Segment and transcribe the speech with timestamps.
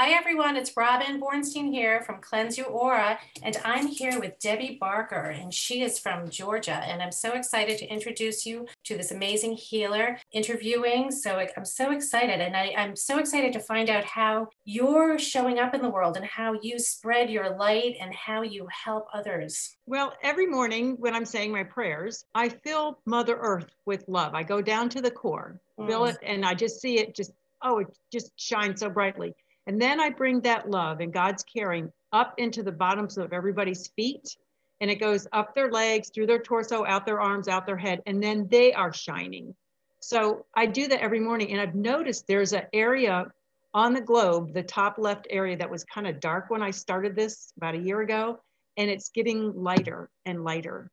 [0.00, 0.54] Hi, everyone.
[0.54, 5.52] It's Robin Bornstein here from Cleanse Your Aura, and I'm here with Debbie Barker, and
[5.52, 6.76] she is from Georgia.
[6.84, 11.10] And I'm so excited to introduce you to this amazing healer interviewing.
[11.10, 15.58] So I'm so excited, and I, am so excited to find out how you're showing
[15.58, 19.76] up in the world and how you spread your light and how you help others.
[19.86, 24.36] Well, every morning when I'm saying my prayers, I fill Mother Earth with love.
[24.36, 25.88] I go down to the core, mm.
[25.88, 29.34] fill it, and I just see it just, oh, it just shines so brightly.
[29.68, 33.88] And then I bring that love and God's caring up into the bottoms of everybody's
[33.88, 34.34] feet.
[34.80, 38.00] And it goes up their legs, through their torso, out their arms, out their head.
[38.06, 39.54] And then they are shining.
[40.00, 41.52] So I do that every morning.
[41.52, 43.26] And I've noticed there's an area
[43.74, 47.14] on the globe, the top left area that was kind of dark when I started
[47.14, 48.40] this about a year ago.
[48.78, 50.90] And it's getting lighter and lighter.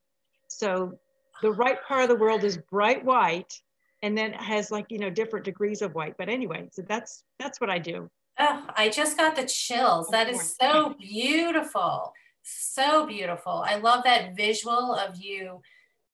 [0.49, 0.99] So
[1.41, 3.61] the right part of the world is bright white
[4.03, 6.17] and then has like, you know, different degrees of white.
[6.17, 8.09] But anyway, so that's that's what I do.
[8.37, 10.09] Oh, I just got the chills.
[10.09, 12.13] That is so beautiful.
[12.43, 13.63] So beautiful.
[13.65, 15.61] I love that visual of you,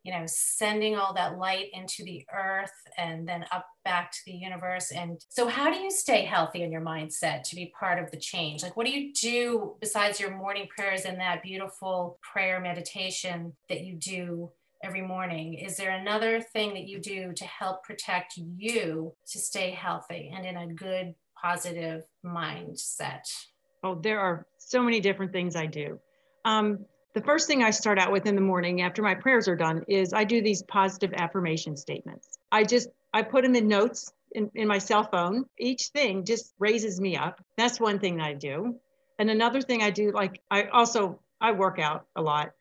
[0.04, 4.34] you know, sending all that light into the earth and then up back to the
[4.34, 4.92] universe.
[4.92, 8.18] And so, how do you stay healthy in your mindset to be part of the
[8.18, 8.62] change?
[8.62, 13.82] Like, what do you do besides your morning prayers and that beautiful prayer meditation that
[13.82, 14.52] you do?
[14.84, 15.54] every morning.
[15.54, 20.46] Is there another thing that you do to help protect you to stay healthy and
[20.46, 23.32] in a good positive mindset?
[23.84, 26.00] Oh, there are so many different things I do.
[26.46, 29.56] Um, the first thing I start out with in the morning after my prayers are
[29.56, 32.38] done is I do these positive affirmation statements.
[32.52, 35.46] I just, I put them in notes in, in my cell phone.
[35.60, 37.44] Each thing just raises me up.
[37.58, 38.76] That's one thing that I do.
[39.20, 42.52] And another thing I do, like I also, I work out a lot.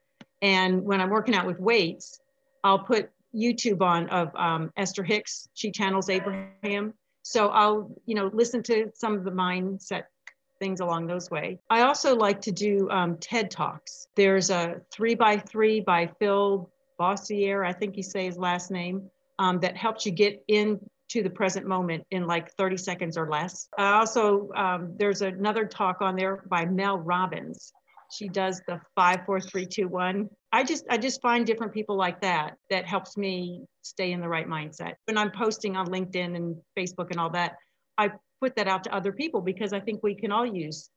[0.43, 2.21] And when I'm working out with weights,
[2.65, 5.49] I'll put YouTube on of um, Esther Hicks.
[5.55, 10.05] She channels Abraham so I'll, you know, listen to some of the mindset
[10.59, 11.59] things along those way.
[11.71, 14.07] I also like to do um, TED Talks.
[14.15, 19.11] There's a three by three by Phil Boissiere, I think he say his last name,
[19.39, 20.79] um, that helps you get into
[21.15, 23.69] the present moment in like 30 seconds or less.
[23.77, 27.73] I also, um, there's another talk on there by Mel Robbins.
[28.13, 30.29] She does the five, four, three, two, one.
[30.53, 34.29] I just I just find different people like that that helps me stay in the
[34.29, 34.95] right mindset.
[35.05, 37.57] When I'm posting on LinkedIn and Facebook and all that,
[37.99, 40.91] I put that out to other people because I think we can all use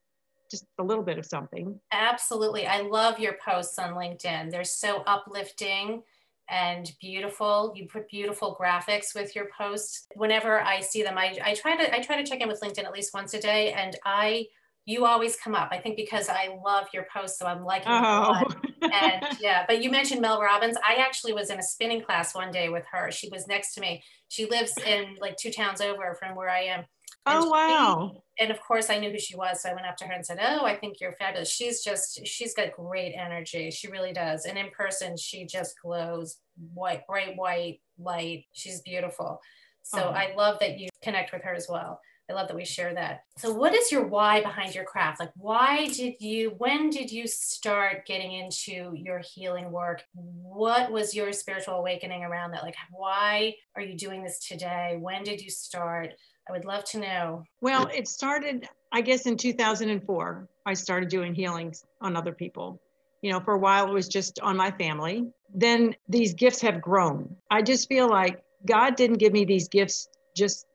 [0.49, 1.79] just a little bit of something.
[1.91, 2.65] Absolutely.
[2.65, 4.51] I love your posts on LinkedIn.
[4.51, 6.03] They're so uplifting
[6.49, 7.73] and beautiful.
[7.75, 10.07] You put beautiful graphics with your posts.
[10.15, 12.85] Whenever I see them, I, I try to I try to check in with LinkedIn
[12.85, 14.47] at least once a day and I
[14.85, 15.69] you always come up.
[15.71, 18.43] I think because I love your posts, so I'm liking oh.
[18.81, 20.77] and yeah, but you mentioned Mel Robbins.
[20.77, 23.11] I actually was in a spinning class one day with her.
[23.11, 24.03] She was next to me.
[24.27, 26.83] She lives in like two towns over from where I am.
[27.25, 28.11] And oh wow!
[28.13, 30.11] She, and of course, I knew who she was, so I went up to her
[30.11, 33.71] and said, "Oh, I think you're fabulous." She's just she's got great energy.
[33.71, 34.45] She really does.
[34.45, 36.39] And in person, she just glows
[36.73, 38.43] white, bright white light.
[38.51, 39.39] She's beautiful.
[39.83, 40.09] So oh.
[40.09, 42.01] I love that you connect with her as well.
[42.29, 43.23] I love that we share that.
[43.37, 45.19] So, what is your why behind your craft?
[45.19, 50.03] Like, why did you, when did you start getting into your healing work?
[50.13, 52.63] What was your spiritual awakening around that?
[52.63, 54.97] Like, why are you doing this today?
[54.99, 56.13] When did you start?
[56.47, 57.43] I would love to know.
[57.61, 60.47] Well, it started, I guess, in 2004.
[60.65, 62.81] I started doing healings on other people.
[63.21, 65.25] You know, for a while it was just on my family.
[65.53, 67.35] Then these gifts have grown.
[67.51, 70.65] I just feel like God didn't give me these gifts just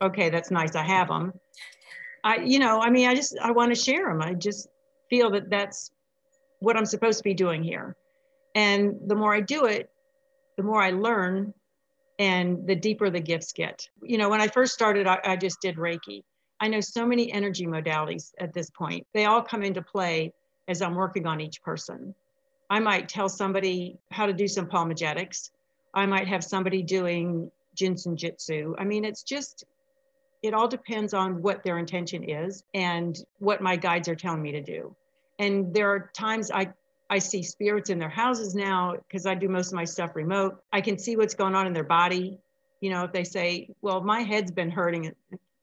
[0.00, 0.74] okay, that's nice.
[0.74, 1.32] I have them.
[2.24, 4.20] I, you know, I mean, I just, I want to share them.
[4.20, 4.68] I just
[5.08, 5.90] feel that that's
[6.58, 7.96] what I'm supposed to be doing here.
[8.54, 9.90] And the more I do it,
[10.56, 11.52] the more I learn
[12.18, 13.88] and the deeper the gifts get.
[14.02, 16.22] You know, when I first started, I, I just did Reiki.
[16.58, 19.06] I know so many energy modalities at this point.
[19.12, 20.32] They all come into play
[20.68, 22.14] as I'm working on each person.
[22.70, 25.50] I might tell somebody how to do some palmagetics.
[25.94, 28.74] I might have somebody doing Jin Shin Jyutsu.
[28.78, 29.64] I mean, it's just
[30.46, 34.52] it all depends on what their intention is and what my guides are telling me
[34.52, 34.94] to do.
[35.38, 36.72] And there are times I
[37.08, 40.60] I see spirits in their houses now because I do most of my stuff remote.
[40.72, 42.38] I can see what's going on in their body.
[42.80, 45.12] You know, if they say, "Well, my head's been hurting,"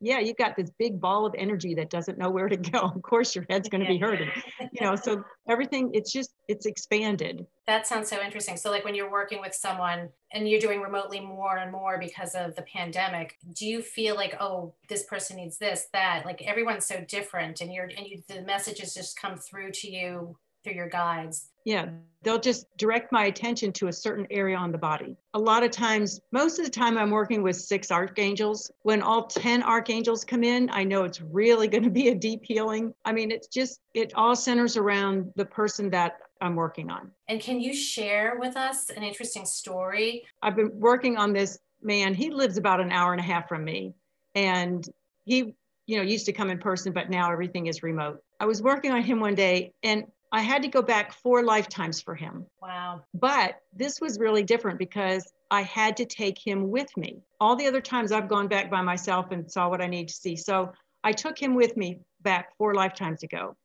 [0.03, 2.91] yeah, you've got this big ball of energy that doesn't know where to go.
[2.95, 4.29] Of course, your head's going to be hurting.
[4.59, 7.45] You know, so everything it's just it's expanded.
[7.65, 8.57] That sounds so interesting.
[8.57, 12.35] So, like when you're working with someone and you're doing remotely more and more because
[12.35, 16.25] of the pandemic, do you feel like, oh, this person needs this, that?
[16.25, 20.37] Like everyone's so different, and you're and you the messages just come through to you
[20.63, 21.49] through your guides.
[21.65, 21.89] Yeah,
[22.23, 25.17] they'll just direct my attention to a certain area on the body.
[25.33, 28.71] A lot of times, most of the time, I'm working with six archangels.
[28.81, 32.41] When all 10 archangels come in, I know it's really going to be a deep
[32.43, 32.93] healing.
[33.05, 37.11] I mean, it's just, it all centers around the person that I'm working on.
[37.29, 40.25] And can you share with us an interesting story?
[40.41, 42.13] I've been working on this man.
[42.13, 43.93] He lives about an hour and a half from me.
[44.35, 44.85] And
[45.23, 45.53] he,
[45.85, 48.21] you know, used to come in person, but now everything is remote.
[48.39, 52.01] I was working on him one day and I had to go back four lifetimes
[52.01, 52.47] for him.
[52.59, 53.03] Wow.
[53.13, 57.21] But this was really different because I had to take him with me.
[57.39, 60.13] All the other times I've gone back by myself and saw what I need to
[60.13, 60.35] see.
[60.35, 63.55] So I took him with me back four lifetimes ago.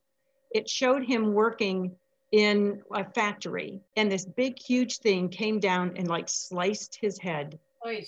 [0.51, 1.97] It showed him working
[2.33, 7.59] in a factory, and this big, huge thing came down and like sliced his head.
[7.87, 8.05] Oy.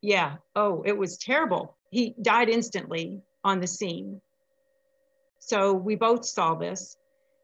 [0.00, 0.36] Yeah.
[0.56, 1.76] Oh, it was terrible.
[1.90, 4.22] He died instantly on the scene.
[5.40, 6.96] So we both saw this.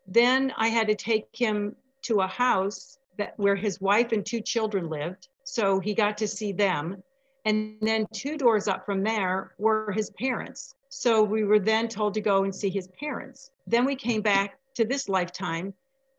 [0.08, 4.40] Then I had to take him to a house that where his wife and two
[4.40, 5.28] children lived.
[5.44, 7.02] So he got to see them.
[7.44, 10.74] And then two doors up from there were his parents.
[10.88, 13.50] So we were then told to go and see his parents.
[13.66, 15.74] Then we came back to this lifetime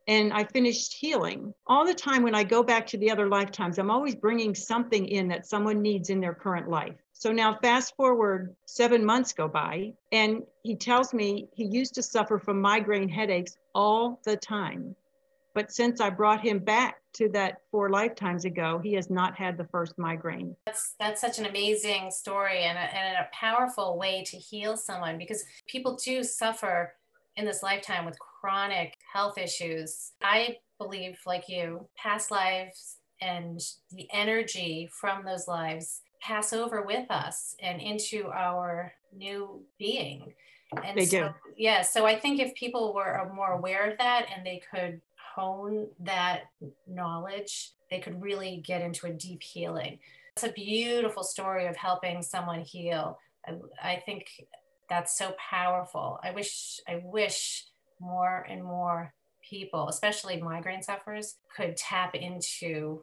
[0.07, 1.53] and I finished healing.
[1.67, 5.07] All the time when I go back to the other lifetimes, I'm always bringing something
[5.07, 6.95] in that someone needs in their current life.
[7.13, 12.01] So now, fast forward seven months go by, and he tells me he used to
[12.01, 14.95] suffer from migraine headaches all the time.
[15.53, 19.57] But since I brought him back to that four lifetimes ago, he has not had
[19.57, 20.55] the first migraine.
[20.65, 25.17] That's that's such an amazing story and a, and a powerful way to heal someone
[25.17, 26.93] because people do suffer
[27.35, 30.11] in this lifetime with chronic health issues.
[30.21, 33.59] I believe, like you, past lives and
[33.91, 40.33] the energy from those lives pass over with us and into our new being.
[40.83, 41.29] And they so, do.
[41.57, 41.81] Yeah.
[41.81, 45.01] So I think if people were more aware of that and they could
[45.35, 46.43] hone that
[46.87, 49.99] knowledge, they could really get into a deep healing.
[50.35, 53.17] It's a beautiful story of helping someone heal.
[53.47, 54.27] I, I think
[54.89, 56.19] that's so powerful.
[56.23, 57.65] I wish, I wish
[57.99, 63.01] more and more people, especially migraine sufferers, could tap into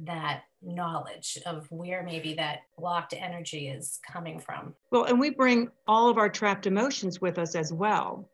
[0.00, 4.74] that knowledge of where maybe that blocked energy is coming from.
[4.92, 8.28] Well, and we bring all of our trapped emotions with us as well.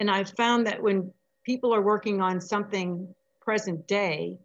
[0.00, 1.12] And I've found that when
[1.44, 4.38] people are working on something present day,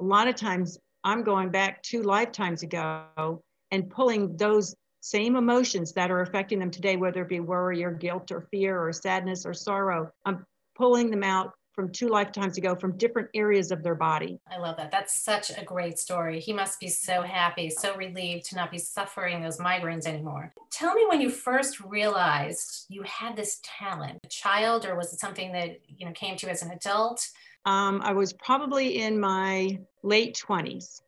[0.00, 5.92] a lot of times I'm going back two lifetimes ago and pulling those same emotions
[5.94, 9.46] that are affecting them today, whether it be worry or guilt or fear or sadness
[9.46, 10.10] or sorrow.
[10.24, 10.44] I'm
[10.80, 14.40] pulling them out from two lifetimes ago from different areas of their body.
[14.50, 14.90] I love that.
[14.90, 16.40] That's such a great story.
[16.40, 20.54] He must be so happy, so relieved to not be suffering those migraines anymore.
[20.72, 25.20] Tell me when you first realized you had this talent, a child, or was it
[25.20, 27.28] something that you know came to you as an adult?
[27.66, 31.02] Um, I was probably in my late 20s.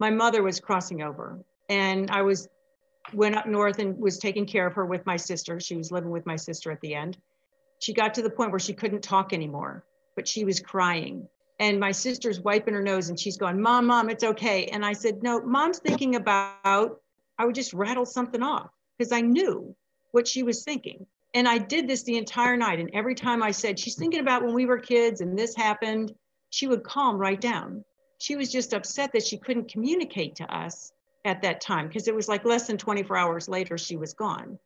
[0.00, 1.38] My mother was crossing over,
[1.68, 2.48] and I was
[3.14, 5.60] went up north and was taking care of her with my sister.
[5.60, 7.16] She was living with my sister at the end
[7.78, 9.84] she got to the point where she couldn't talk anymore,
[10.16, 11.28] but she was crying.
[11.60, 14.66] And my sister's wiping her nose and she's going, Mom, Mom, it's okay.
[14.66, 17.00] And I said, No, Mom's thinking about,
[17.38, 19.74] I would just rattle something off because I knew
[20.12, 21.06] what she was thinking.
[21.34, 22.80] And I did this the entire night.
[22.80, 26.14] And every time I said, She's thinking about when we were kids and this happened,
[26.50, 27.84] she would calm right down.
[28.18, 30.92] She was just upset that she couldn't communicate to us
[31.24, 34.58] at that time because it was like less than 24 hours later, she was gone.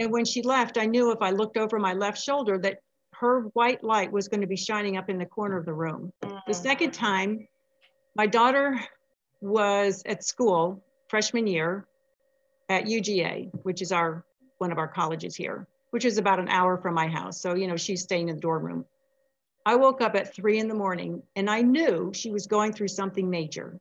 [0.00, 2.78] And when she left, I knew if I looked over my left shoulder that
[3.12, 6.10] her white light was going to be shining up in the corner of the room.
[6.22, 6.54] The mm.
[6.54, 7.46] second time,
[8.16, 8.80] my daughter
[9.42, 11.86] was at school freshman year
[12.70, 14.24] at UGA, which is our
[14.56, 17.38] one of our colleges here, which is about an hour from my house.
[17.38, 18.84] So, you know, she's staying in the dorm room.
[19.66, 22.88] I woke up at three in the morning and I knew she was going through
[22.88, 23.78] something major.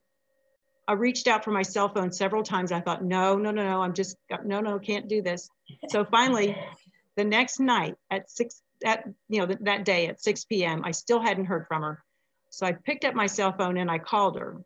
[0.90, 2.72] I reached out for my cell phone several times.
[2.72, 5.48] I thought, no, no, no, no, I'm just, no, no, can't do this.
[5.90, 6.58] So finally,
[7.16, 10.90] the next night at six, at, you know, th- that day at 6 p.m., I
[10.90, 12.04] still hadn't heard from her.
[12.50, 14.64] So I picked up my cell phone and I called her.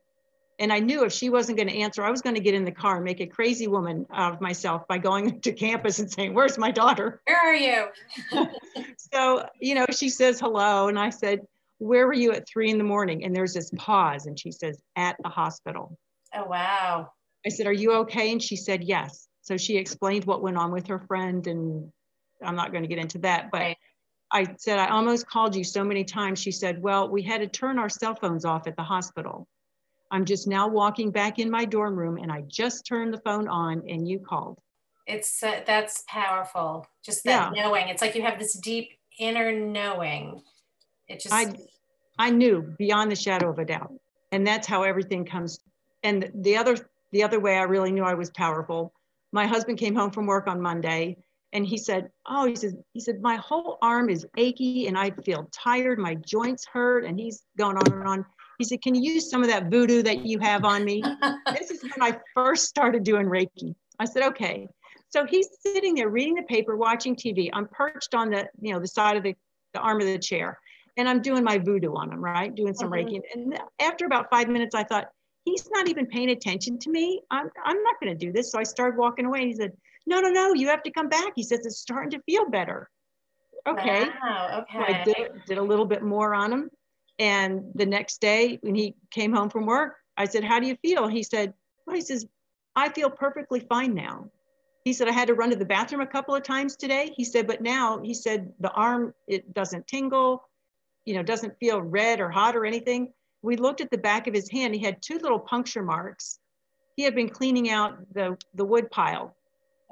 [0.60, 2.64] And I knew if she wasn't going to answer, I was going to get in
[2.64, 6.10] the car and make a crazy woman out of myself by going to campus and
[6.10, 7.22] saying, Where's my daughter?
[7.26, 7.88] Where are you?
[8.98, 10.88] so, you know, she says hello.
[10.88, 11.42] And I said,
[11.80, 13.26] Where were you at three in the morning?
[13.26, 14.26] And there's this pause.
[14.26, 15.98] And she says, At the hospital.
[16.36, 17.12] Oh, wow.
[17.46, 18.32] I said, Are you okay?
[18.32, 19.28] And she said, Yes.
[19.42, 21.46] So she explained what went on with her friend.
[21.48, 21.92] And
[22.44, 23.52] I'm not going to get into that.
[23.52, 23.78] But right.
[24.32, 26.40] I said, I almost called you so many times.
[26.40, 29.48] She said, Well, we had to turn our cell phones off at the hospital.
[30.12, 33.48] I'm just now walking back in my dorm room and I just turned the phone
[33.48, 34.60] on and you called.
[35.08, 36.88] It's uh, that's powerful.
[37.04, 37.64] Just that yeah.
[37.64, 37.90] knowing.
[37.90, 40.42] It's like you have this deep inner knowing
[41.08, 41.54] It just I
[42.18, 43.92] I knew beyond the shadow of a doubt.
[44.32, 45.60] And that's how everything comes.
[46.04, 46.78] And the other
[47.12, 48.94] the other way I really knew I was powerful.
[49.32, 51.18] My husband came home from work on Monday
[51.54, 55.12] and he said, Oh, he said, he said, my whole arm is achy and I
[55.12, 58.26] feel tired, my joints hurt, and he's going on and on.
[58.58, 61.04] He said, Can you use some of that voodoo that you have on me?
[61.58, 63.76] this is when I first started doing Reiki.
[64.00, 64.68] I said, Okay.
[65.10, 67.52] So he's sitting there reading the paper, watching TV.
[67.54, 69.36] I'm perched on the, you know, the side of the,
[69.76, 70.58] the arm of the chair.
[70.98, 72.54] And I'm doing my voodoo on him, right?
[72.54, 73.08] Doing some mm-hmm.
[73.10, 73.22] Reiki.
[73.36, 75.10] And after about five minutes, I thought,
[75.46, 77.22] he's not even paying attention to me.
[77.30, 78.52] I'm, I'm not going to do this.
[78.52, 79.46] So I started walking away.
[79.46, 79.74] He said,
[80.06, 81.34] no, no, no, you have to come back.
[81.36, 82.90] He says, it's starting to feel better.
[83.68, 84.10] Okay.
[84.22, 84.78] Wow, okay.
[84.78, 86.70] So I did, did a little bit more on him.
[87.20, 90.76] And the next day when he came home from work, I said, how do you
[90.82, 91.08] feel?
[91.08, 91.54] He said,
[91.86, 92.26] well, he says,
[92.76, 94.30] I feel perfectly fine now.
[94.84, 97.14] He said, I had to run to the bathroom a couple of times today.
[97.16, 100.44] He said, but now he said the arm, it doesn't tingle,
[101.06, 103.14] you know, doesn't feel red or hot or anything.
[103.44, 104.74] We looked at the back of his hand.
[104.74, 106.40] He had two little puncture marks.
[106.96, 109.36] He had been cleaning out the, the wood pile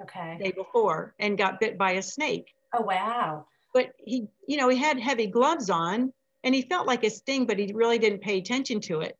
[0.01, 0.37] okay.
[0.37, 2.45] the day before and got bit by a snake.
[2.73, 3.45] Oh, wow.
[3.73, 7.45] But he, you know, he had heavy gloves on and he felt like a sting,
[7.45, 9.17] but he really didn't pay attention to it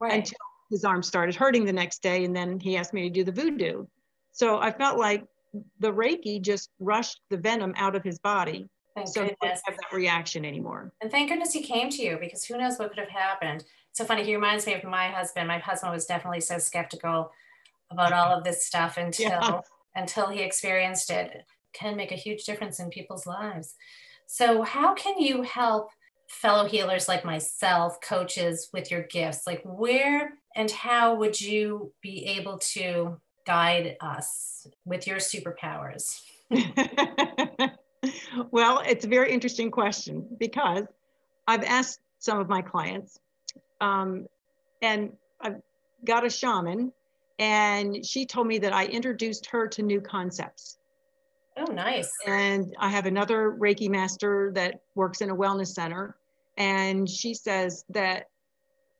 [0.00, 0.14] right.
[0.14, 0.38] until
[0.70, 2.24] his arm started hurting the next day.
[2.24, 3.84] And then he asked me to do the voodoo.
[4.32, 5.24] So I felt like
[5.78, 8.68] the Reiki just rushed the venom out of his body.
[8.94, 9.62] Thank so goodness.
[9.64, 10.92] have that reaction anymore.
[11.00, 13.64] And thank goodness he came to you because who knows what could have happened.
[13.92, 15.48] So funny, he reminds me of my husband.
[15.48, 17.30] My husband was definitely so skeptical
[17.90, 19.60] about all of this stuff until yeah.
[19.94, 21.32] until he experienced it.
[21.32, 21.44] it.
[21.72, 23.74] Can make a huge difference in people's lives.
[24.26, 25.90] So how can you help
[26.28, 29.46] fellow healers like myself, coaches with your gifts?
[29.46, 36.20] Like where and how would you be able to guide us with your superpowers?
[38.50, 40.84] well, it's a very interesting question because
[41.46, 43.18] I've asked some of my clients,
[43.80, 44.26] um,
[44.82, 45.60] and I've
[46.04, 46.92] got a shaman,
[47.38, 50.78] and she told me that I introduced her to new concepts.
[51.56, 52.10] Oh, nice.
[52.26, 56.16] And I have another Reiki master that works in a wellness center,
[56.56, 58.26] and she says that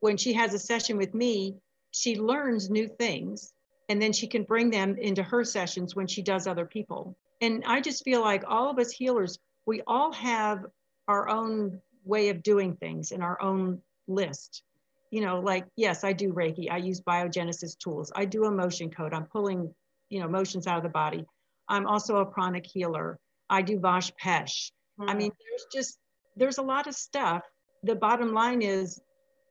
[0.01, 1.57] when she has a session with me,
[1.91, 3.53] she learns new things
[3.89, 7.17] and then she can bring them into her sessions when she does other people.
[7.41, 10.65] And I just feel like all of us healers, we all have
[11.07, 14.63] our own way of doing things in our own list.
[15.11, 19.15] You know, like, yes, I do Reiki, I use biogenesis tools, I do emotion code,
[19.15, 19.73] I'm pulling,
[20.11, 21.25] you know, motions out of the body.
[21.69, 23.19] I'm also a pranic healer.
[23.49, 24.71] I do Vash Pesh.
[25.01, 25.11] Mm.
[25.11, 25.99] I mean, there's just,
[26.37, 27.43] there's a lot of stuff.
[27.85, 29.01] The bottom line is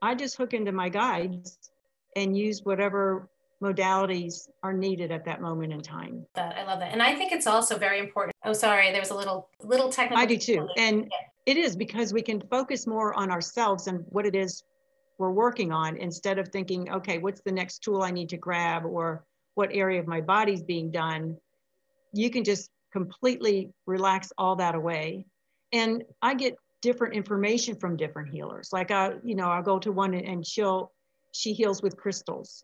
[0.02, 1.58] I just hook into my guides
[2.16, 3.30] and use whatever
[3.64, 6.26] modalities are needed at that moment in time.
[6.36, 6.92] I love that.
[6.92, 8.36] And I think it's also very important.
[8.46, 10.22] Oh, sorry, there was a little little technical.
[10.22, 10.68] I do too.
[10.78, 11.12] And
[11.46, 14.64] it is because we can focus more on ourselves and what it is
[15.18, 18.86] we're working on instead of thinking, okay, what's the next tool I need to grab
[18.86, 19.24] or
[19.56, 21.36] what area of my body's being done.
[22.14, 25.26] You can just completely relax all that away.
[25.74, 28.70] And I get different information from different healers.
[28.72, 30.92] Like I, you know, I'll go to one and she'll
[31.32, 32.64] she heals with crystals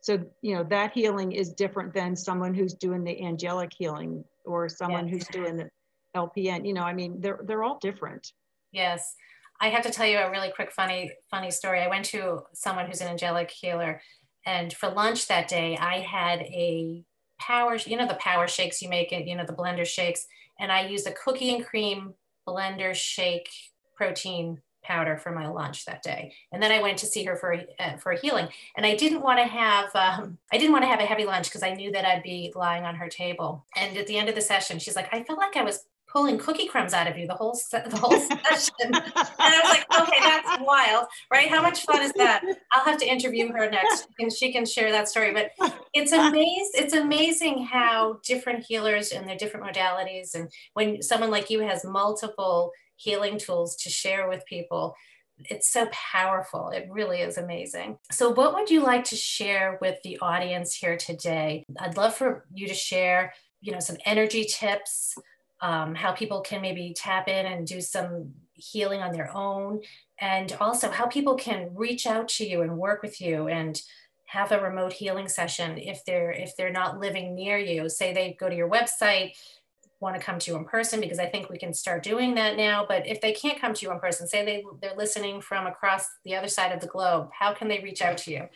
[0.00, 4.68] so you know that healing is different than someone who's doing the angelic healing or
[4.68, 5.14] someone yes.
[5.14, 5.68] who's doing the
[6.16, 8.32] lpn you know i mean they're they're all different.
[8.72, 9.14] Yes.
[9.62, 11.80] I have to tell you a really quick funny funny story.
[11.80, 14.00] I went to someone who's an angelic healer
[14.46, 17.02] and for lunch that day i had a
[17.38, 20.26] power you know the power shakes you make it you know the blender shakes
[20.58, 22.14] and i used a cookie and cream
[22.46, 23.48] blender shake
[23.96, 24.60] protein
[24.90, 26.34] powder for my lunch that day.
[26.52, 28.48] And then I went to see her for uh, for healing.
[28.76, 31.48] And I didn't want to have um, I didn't want to have a heavy lunch
[31.48, 33.64] because I knew that I'd be lying on her table.
[33.76, 36.38] And at the end of the session, she's like, I felt like I was pulling
[36.38, 38.18] cookie crumbs out of you the whole se- the whole
[38.48, 38.90] session.
[38.92, 41.48] and I was like, okay, that's wild, right?
[41.48, 42.42] How much fun is that?
[42.72, 45.32] I'll have to interview her next, and she can share that story.
[45.32, 45.52] But
[45.94, 46.70] it's amazing.
[46.74, 51.84] It's amazing how different healers and their different modalities, and when someone like you has
[51.84, 54.94] multiple healing tools to share with people.
[55.38, 56.68] It's so powerful.
[56.68, 57.98] It really is amazing.
[58.10, 61.64] So, what would you like to share with the audience here today?
[61.78, 65.16] I'd love for you to share, you know, some energy tips,
[65.62, 69.80] um, how people can maybe tap in and do some healing on their own,
[70.18, 73.80] and also how people can reach out to you and work with you and
[74.26, 78.36] have a remote healing session if they're if they're not living near you say they
[78.38, 79.32] go to your website
[80.00, 82.56] want to come to you in person because I think we can start doing that
[82.56, 82.84] now.
[82.88, 86.06] But if they can't come to you in person, say they, they're listening from across
[86.24, 88.48] the other side of the globe, how can they reach out to you?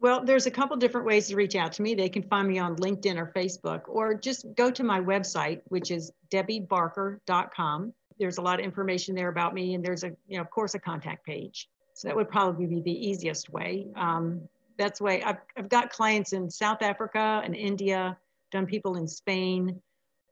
[0.00, 1.94] Well, there's a couple different ways to reach out to me.
[1.94, 5.90] They can find me on LinkedIn or Facebook, or just go to my website, which
[5.90, 7.92] is debbiebarker.com.
[8.18, 10.74] there's a lot of information there about me, and there's a, you know, of course,
[10.74, 11.68] a contact page.
[11.94, 13.86] So that would probably be the easiest way.
[13.96, 14.42] Um,
[14.76, 18.18] that's way I've, I've got clients in South Africa and India,
[18.50, 19.80] done people in Spain,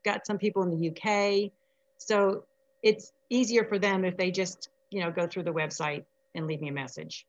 [0.04, 1.50] got some people in the UK.
[1.98, 2.44] So
[2.82, 6.04] it's easier for them if they just, you know, go through the website
[6.34, 7.26] and leave me a message.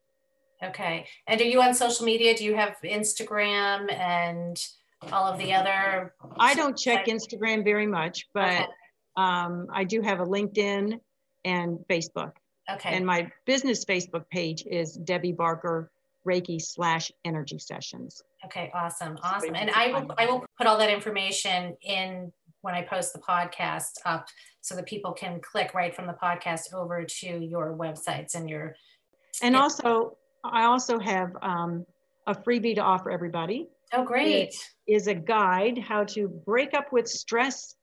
[0.62, 1.06] Okay.
[1.26, 2.36] And are you on social media?
[2.36, 4.60] Do you have Instagram and
[5.12, 6.14] all of the other?
[6.38, 8.66] I don't check Instagram very much, but okay.
[9.16, 10.98] um, I do have a LinkedIn
[11.44, 12.32] and Facebook.
[12.70, 12.96] Okay.
[12.96, 15.90] And my business Facebook page is Debbie Barker
[16.26, 18.22] Reiki slash energy sessions.
[18.46, 19.54] Okay, awesome, awesome.
[19.54, 22.32] And I will I will put all that information in
[22.64, 24.26] when I post the podcast up
[24.62, 28.74] so that people can click right from the podcast over to your websites and your
[29.42, 31.84] and also I also have um,
[32.26, 33.68] a freebie to offer everybody.
[33.92, 34.48] Oh, great.
[34.48, 34.54] It
[34.86, 37.74] is a guide how to break up with stress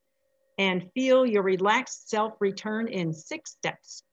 [0.58, 4.04] and feel your relaxed self return in six steps.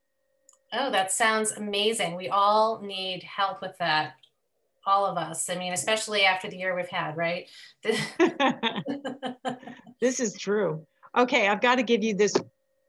[0.74, 2.14] Oh, that sounds amazing.
[2.14, 4.12] We all need help with that.
[4.88, 5.50] All of us.
[5.50, 7.46] I mean, especially after the year we've had, right?
[10.00, 10.86] this is true.
[11.14, 12.34] Okay, I've got to give you this.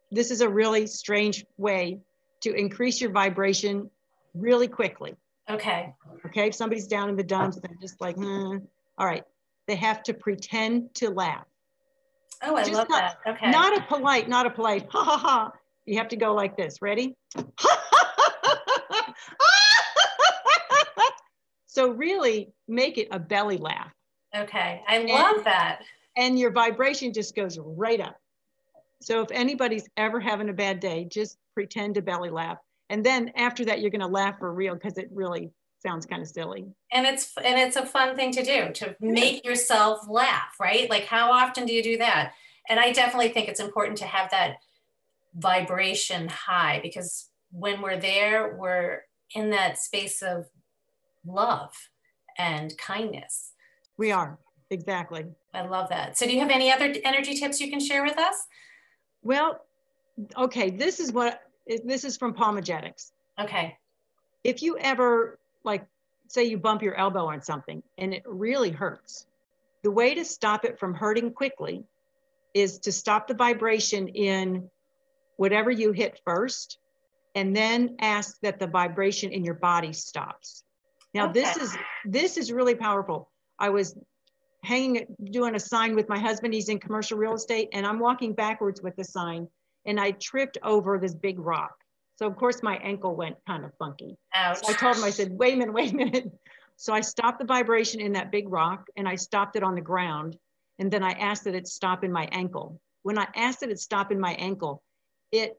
[0.09, 1.99] This is a really strange way
[2.41, 3.89] to increase your vibration
[4.33, 5.15] really quickly.
[5.49, 5.93] Okay.
[6.25, 8.59] Okay, if somebody's down in the dumps, they're just like, hmm.
[8.97, 9.25] all right.
[9.67, 11.45] They have to pretend to laugh.
[12.41, 13.35] Oh, I just love not, that.
[13.35, 13.51] Okay.
[13.51, 15.51] Not a polite, not a polite, ha ha ha.
[15.85, 16.81] You have to go like this.
[16.81, 17.17] Ready?
[21.69, 23.91] So really make it a belly laugh.
[24.35, 25.81] Okay, I love and, that.
[26.17, 28.17] And your vibration just goes right up.
[29.01, 32.57] So if anybody's ever having a bad day, just pretend to belly laugh
[32.89, 36.21] and then after that you're going to laugh for real because it really sounds kind
[36.21, 40.55] of silly and it's and it's a fun thing to do to make yourself laugh
[40.59, 42.33] right like how often do you do that
[42.67, 44.57] and i definitely think it's important to have that
[45.35, 49.01] vibration high because when we're there we're
[49.35, 50.45] in that space of
[51.33, 51.71] love
[52.37, 53.53] and kindness
[53.97, 54.37] we are
[54.69, 58.03] exactly i love that so do you have any other energy tips you can share
[58.03, 58.35] with us
[59.23, 59.65] well
[60.37, 61.41] okay this is what
[61.85, 63.11] this is from Palmagenics.
[63.39, 63.77] Okay.
[64.43, 65.85] If you ever like
[66.27, 69.27] say you bump your elbow on something and it really hurts,
[69.83, 71.83] the way to stop it from hurting quickly
[72.53, 74.69] is to stop the vibration in
[75.37, 76.79] whatever you hit first
[77.35, 80.63] and then ask that the vibration in your body stops.
[81.13, 81.41] Now okay.
[81.41, 83.31] this is this is really powerful.
[83.57, 83.95] I was
[84.63, 88.33] hanging doing a sign with my husband he's in commercial real estate and I'm walking
[88.33, 89.47] backwards with the sign
[89.85, 91.73] and I tripped over this big rock.
[92.17, 94.17] So of course my ankle went kind of funky.
[94.35, 94.57] Ouch.
[94.63, 96.31] So I told him, I said, wait a minute, wait a minute.
[96.75, 99.81] So I stopped the vibration in that big rock and I stopped it on the
[99.81, 100.37] ground.
[100.79, 102.79] And then I asked that it stop in my ankle.
[103.03, 104.83] When I asked that it stop in my ankle,
[105.31, 105.57] it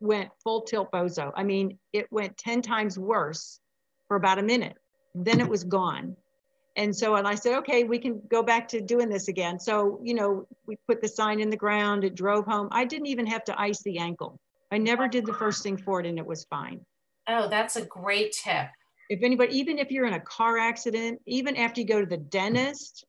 [0.00, 1.32] went full tilt bozo.
[1.34, 3.60] I mean, it went 10 times worse
[4.08, 4.76] for about a minute.
[5.14, 6.16] Then it was gone.
[6.76, 9.58] And so, and I said, okay, we can go back to doing this again.
[9.58, 12.68] So, you know, we put the sign in the ground, it drove home.
[12.70, 14.38] I didn't even have to ice the ankle.
[14.70, 16.84] I never did the first thing for it and it was fine.
[17.28, 18.66] Oh, that's a great tip.
[19.08, 22.16] If anybody, even if you're in a car accident, even after you go to the
[22.16, 23.04] dentist,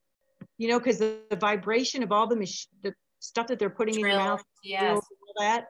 [0.57, 3.95] you know, because the, the, vibration of all the, mach- the stuff that they're putting
[3.95, 4.95] Drill, in your mouth, yes.
[4.95, 5.01] all
[5.39, 5.67] that,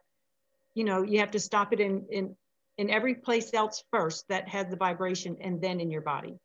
[0.75, 2.35] you know, you have to stop it in, in,
[2.77, 6.37] in every place else first that has the vibration and then in your body.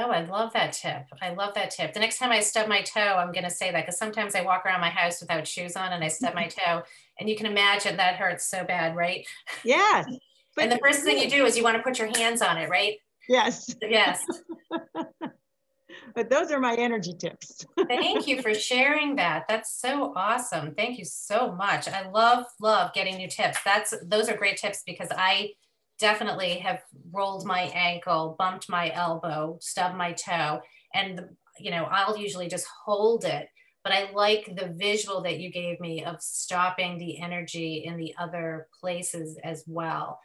[0.00, 1.06] Oh, I love that tip.
[1.20, 1.92] I love that tip.
[1.92, 4.42] The next time I stub my toe, I'm going to say that because sometimes I
[4.42, 6.82] walk around my house without shoes on and I stub my toe.
[7.18, 9.26] And you can imagine that hurts so bad, right?
[9.64, 10.06] Yes.
[10.58, 12.68] and the first thing you do is you want to put your hands on it,
[12.68, 12.98] right?
[13.28, 13.74] Yes.
[13.82, 14.24] Yes.
[16.18, 17.64] but those are my energy tips.
[17.86, 19.44] Thank you for sharing that.
[19.48, 20.74] That's so awesome.
[20.74, 21.86] Thank you so much.
[21.86, 23.58] I love, love getting new tips.
[23.64, 25.52] That's those are great tips because I
[26.00, 26.80] definitely have
[27.12, 30.60] rolled my ankle, bumped my elbow, stubbed my toe,
[30.92, 31.20] and
[31.60, 33.46] you know I'll usually just hold it.
[33.84, 38.12] But I like the visual that you gave me of stopping the energy in the
[38.18, 40.18] other places as well.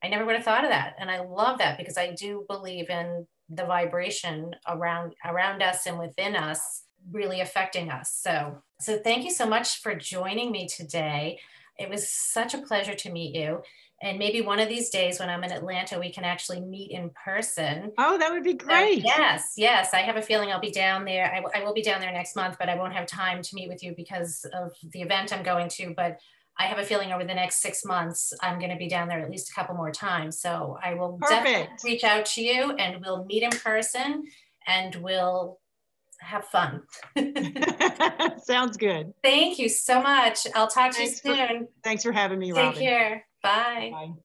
[0.00, 2.88] I never would have thought of that, and I love that because I do believe
[2.88, 8.12] in the vibration around around us and within us really affecting us.
[8.22, 11.40] So so thank you so much for joining me today.
[11.78, 13.62] It was such a pleasure to meet you
[14.02, 17.10] and maybe one of these days when I'm in Atlanta, we can actually meet in
[17.10, 17.92] person.
[17.98, 19.02] Oh, that would be great.
[19.02, 19.92] So, yes, yes.
[19.92, 21.30] I have a feeling I'll be down there.
[21.30, 23.68] I, I will be down there next month, but I won't have time to meet
[23.68, 25.92] with you because of the event I'm going to.
[25.94, 26.18] But
[26.60, 29.18] I have a feeling over the next six months, I'm going to be down there
[29.20, 30.38] at least a couple more times.
[30.42, 31.44] So I will Perfect.
[31.46, 34.24] definitely reach out to you and we'll meet in person
[34.66, 35.58] and we'll
[36.20, 36.82] have fun.
[38.44, 39.14] Sounds good.
[39.22, 40.46] Thank you so much.
[40.54, 41.68] I'll talk to Thanks you for- soon.
[41.82, 42.78] Thanks for having me, Take Robin.
[42.82, 43.26] care.
[43.42, 43.88] Bye.
[43.92, 44.12] Bye.